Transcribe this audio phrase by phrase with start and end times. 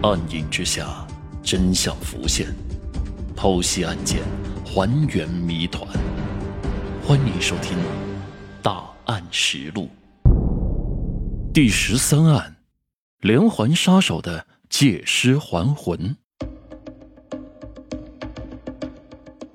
[0.00, 1.04] 暗影之下，
[1.42, 2.46] 真相浮现，
[3.36, 4.22] 剖析案件，
[4.64, 5.84] 还原谜团。
[7.04, 7.76] 欢迎收听
[8.62, 9.88] 《大案实录》
[11.52, 12.58] 第十三案：
[13.22, 16.16] 连环杀手的借尸还魂。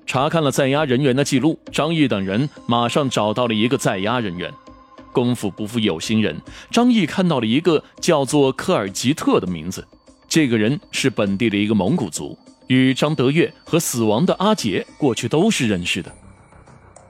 [0.04, 4.52] 查看了在押人员的记录，张毅等人马上找到了一个在押人员。
[5.10, 6.38] 功夫不负有心人，
[6.70, 9.86] 张毅看到了一个叫做科尔吉特的名字。
[10.34, 16.12] 这个人是本地的一个蒙古族，与张德月和死亡的阿杰过去都是认识的。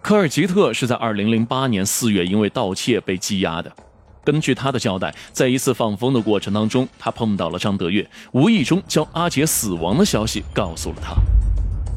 [0.03, 3.75] 科尔吉特是在2008年4月因为盗窃被羁押的。
[4.23, 11.15] 根据他的交代，在一次放风的过程当中，他碰到了张德月，无意中将阿杰死亡的消息告诉了他。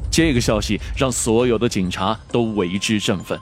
[0.09, 3.37] 这个消息让所有的警察都为之振奋。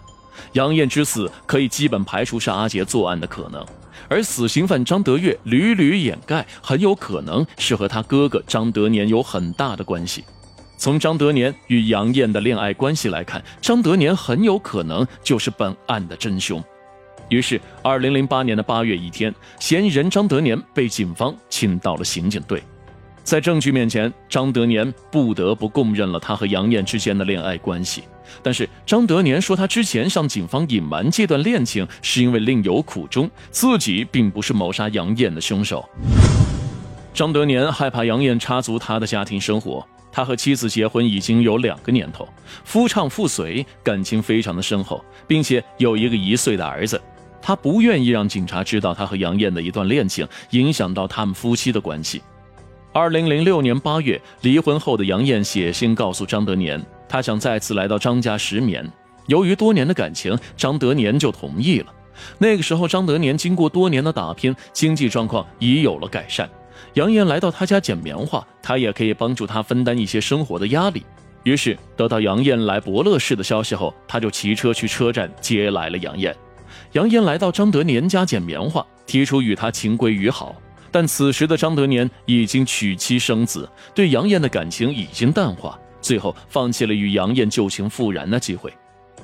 [0.53, 3.65] 杨艳之死可以基本排除是阿杰作案的可能，
[4.07, 10.23] 而死刑犯张德月屡屡掩盖，很有可能是和他哥哥张德年有很大的关系。
[10.77, 16.63] 从张德年与杨艳的恋爱关系来看，张德年很有可能就是本案的真凶。
[17.29, 22.61] 于是，二零零八年的八月一天，嫌疑人张德年被警方请到了刑警队。
[23.23, 28.03] 在证据面前，张德年不得不供认了他和杨艳之间的恋爱关系。
[28.43, 35.87] 但是张德年说，他之前向警方隐瞒这段恋情，是因为另有苦衷，自己并不是谋杀杨艳的凶手。
[37.13, 42.27] 张德年害怕杨艳插足他的家庭生活，他和妻子结婚已经有两个年头，
[42.63, 47.01] 夫唱妇随，感情非常的深厚，并且有一个一岁的儿子。
[47.41, 52.21] 他不愿意让警察知道他和杨艳的一段恋情，影响到他们夫妻的关系。
[52.91, 58.89] 二零零六年八月，离婚后的杨艳写信告诉张德年，他想再次来到张家石眠。
[59.27, 61.87] 由于多年的感情，张德年就同意了。
[62.37, 66.49] 那个时候，张德年经过多年的打拼，经济状况已有了改善。
[66.93, 71.03] 杨艳来到他家捡棉花，他也可以帮助他分担一些生活的压力。
[71.43, 76.35] 于是，得到杨艳来伯乐市的消息后，他就骑车去车站接来了杨艳。
[76.93, 80.55] 杨艳来到张德年家捡棉花，提出与他情归于好。
[80.91, 88.71] 但此时的张德年已经娶妻生子，对杨艳的感情已经淡化，最后放弃了与杨艳旧情复燃的机会。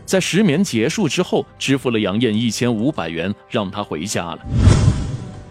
[0.03, 4.40] 在石棉结束之后，支付了杨艳一千五百元，让她回家了。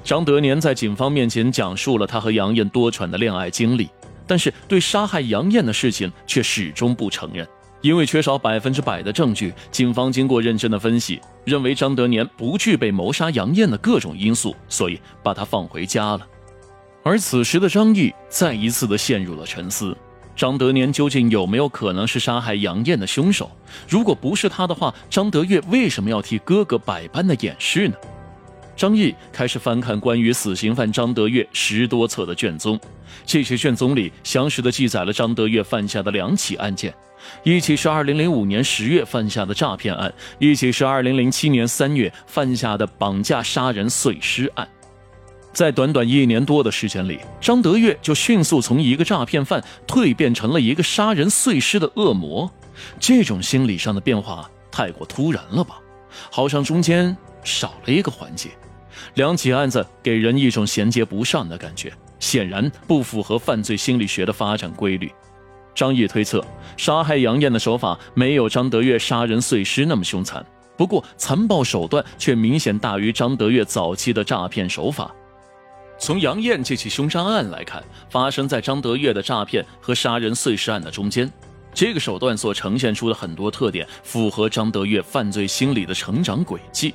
[0.02, 3.88] 张德年在警方面前讲述了他和杨艳多舛的恋爱经历，
[4.26, 7.46] 但是对杀害杨艳的事情却始终不承认。
[7.80, 16.26] 因为缺少百分之百的证据，警方经过认真的分析，认为张德年不具备谋杀杨艳的各种因素，所以把他放回家了。
[17.04, 19.96] 而此时的张毅再一次的陷入了沉思：
[20.40, 23.50] 张德年究竟有没有可能是杀害杨艳的凶手？
[23.86, 27.94] 如果不是他的话，张德月为什么要替哥哥百般的掩饰呢？
[28.74, 32.80] 张毅开始翻看关于死刑犯张德月十多册的卷宗，
[33.26, 36.94] 这些卷宗里详实的记载了张德月犯下的两起案件。
[37.42, 44.66] 一起是二零零五年十月犯下的诈骗案，一起是二零零七年三月犯下的绑架杀人碎尸案。
[45.52, 52.50] 在短短一年多的时间里，张德月就迅速从一个诈骗犯蜕变成了一个杀人碎尸的恶魔。
[52.98, 55.80] 这种心理上的变化太过突然了吧？
[56.30, 58.50] 好像中间少了一个环节。
[59.14, 65.10] 两起案子给人一种衔接不上的感觉，显然不符合犯罪心理学的发展规律。
[65.74, 66.44] 张毅推测，
[66.76, 70.44] 杀害杨艳的手法没有张德月杀人碎尸那么凶残，
[70.76, 75.14] 不过残暴手段却明显大于张德月早期的诈骗手法。
[76.00, 81.30] 从杨艳这起凶杀案来看，发生在张德月的诈骗和杀人碎尸案的中间，
[81.74, 86.94] 这个手段所呈现出的很多特点符合张德月犯罪心理的成长轨迹。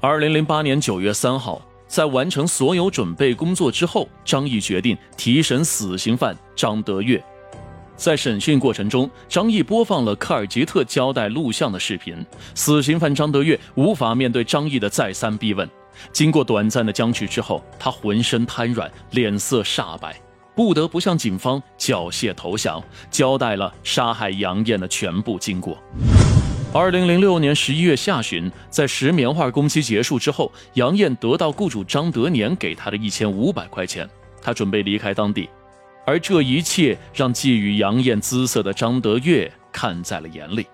[0.00, 7.22] 二零零八年九月三号，在完成所有准备工作之后，张毅决定提审死刑犯张德月。
[7.96, 12.24] 在审讯过程中，张毅播放了科尔吉特交代录像的视频。
[12.54, 15.68] 死刑犯张德月无法面对张毅的再三逼问，
[16.12, 20.20] 经过短暂的僵持之后，他浑身瘫软，脸色煞白，
[20.54, 25.78] 不得不向警方缴械投降，交代了杀害杨艳的全部经过。
[26.72, 34.08] 二零零六年十一月下旬，在石棉花工期结束之后，杨艳得到雇主张德年给他的一千五百块钱，
[34.40, 35.48] 他准备离开当地。
[36.06, 40.66] 而这一切让觊觎杨艳姿色的张德月看在了眼里。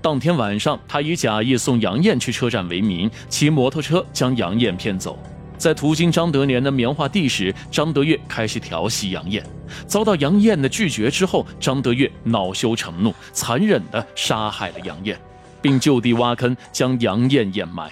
[0.00, 5.18] 当天晚上，他以假意送杨艳去车站为名，骑摩托车将杨艳骗走。
[5.56, 9.44] 在途经张德年的棉花地时，张德月开始调戏杨艳。
[9.86, 15.16] 遭到杨艳的拒绝之后，张德月恼羞成怒，残忍地杀害了杨艳，
[15.60, 17.88] 并就地挖坑将杨艳掩埋。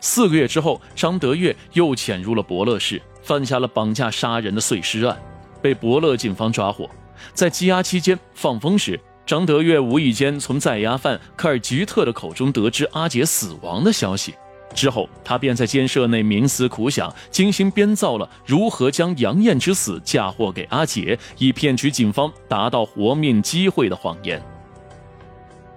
[0.00, 5.14] 四个月之后，张德月又潜入了伯乐市，犯下了绑架杀人的碎尸案。
[5.60, 6.88] 被伯乐警方抓获。
[7.34, 14.34] 在羁押期间放风时，张德月无意间从在押犯科尔吉特的口中得知阿杰死亡的消息。
[14.74, 24.42] 之后，他便在监舍内冥思苦想，精心编造了如何将杨艳之死嫁祸给阿杰，以骗取警方达到活命机会的谎言。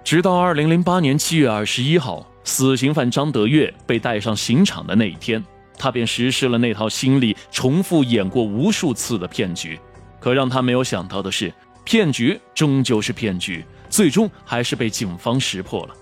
[0.02, 5.44] 直到二零零八年七月二十一号，死刑犯张德月被带上刑场的那一天，
[5.76, 9.78] 他便实施了那套心里重复演过无数次的骗局。
[10.18, 11.52] 可让他没有想到的是，
[11.84, 15.94] 骗局终究是骗局，最终还是被警方识破了。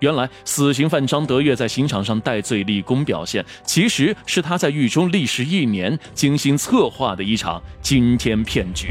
[0.00, 8.88] 原来，死刑犯张德月在刑场上戴罪立功表现，其实是他在狱中历时一年精心策划的一场惊天骗局。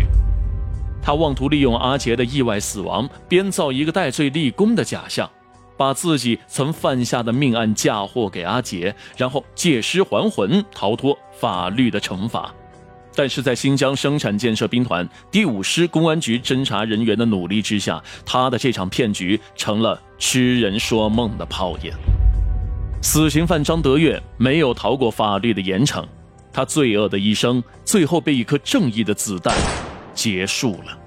[1.03, 5.29] 他妄图利用阿杰的意外死亡，编造一个戴罪立功的假象，
[5.75, 12.53] 把自己曾犯下的命案嫁祸给阿杰，然后借尸还魂，逃脱法律的惩罚。
[13.15, 21.91] 但是在新疆生产建设兵团第五师公安局侦查人员的努力之下，他的这场骗局成了痴人说梦的泡影。
[23.01, 26.05] 死刑犯张德月没有逃过法律的严惩，
[26.53, 29.55] 他罪恶的一生最后被一颗正义的子弹
[30.13, 30.97] 结束了。